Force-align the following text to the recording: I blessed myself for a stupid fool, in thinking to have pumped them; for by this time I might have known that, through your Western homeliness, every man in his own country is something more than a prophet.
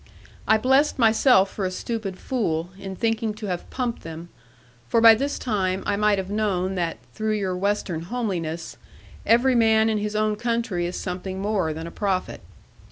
I 0.47 0.57
blessed 0.57 0.97
myself 0.97 1.51
for 1.51 1.63
a 1.63 1.69
stupid 1.69 2.17
fool, 2.17 2.71
in 2.79 2.95
thinking 2.95 3.35
to 3.35 3.45
have 3.45 3.69
pumped 3.69 4.01
them; 4.01 4.29
for 4.87 4.99
by 4.99 5.13
this 5.13 5.37
time 5.37 5.83
I 5.85 5.95
might 5.95 6.17
have 6.17 6.31
known 6.31 6.73
that, 6.73 6.97
through 7.13 7.33
your 7.35 7.55
Western 7.55 8.01
homeliness, 8.01 8.77
every 9.27 9.53
man 9.53 9.89
in 9.89 9.99
his 9.99 10.15
own 10.15 10.37
country 10.37 10.87
is 10.87 10.95
something 10.99 11.39
more 11.39 11.71
than 11.71 11.85
a 11.85 11.91
prophet. 11.91 12.41